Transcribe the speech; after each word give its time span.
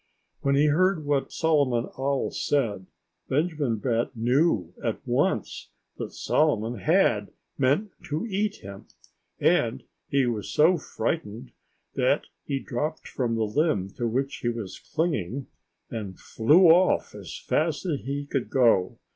When 0.39 0.55
he 0.55 0.65
heard 0.65 1.05
what 1.05 1.31
Solomon 1.31 1.87
Owl 1.95 2.31
said, 2.31 2.87
Benjamin 3.29 3.75
Bat 3.75 4.15
knew 4.17 4.73
at 4.83 4.99
once 5.05 5.69
that 5.99 6.11
Solomon 6.11 6.79
had 6.79 7.29
meant 7.55 7.91
to 8.05 8.25
eat 8.25 8.63
him. 8.63 8.87
And 9.39 9.83
he 10.07 10.25
was 10.25 10.49
so 10.49 10.79
frightened 10.79 11.51
that 11.93 12.23
he 12.43 12.57
dropped 12.59 13.07
from 13.07 13.35
the 13.35 13.43
limb 13.45 13.91
to 13.97 14.07
which 14.07 14.37
he 14.37 14.49
was 14.49 14.79
clinging 14.79 15.45
and 15.91 16.17
flew 16.19 16.63
off 16.69 17.13
as 17.13 17.37
fast 17.37 17.85
as 17.85 17.99
he 17.99 18.25
could 18.25 18.49
go. 18.49 18.97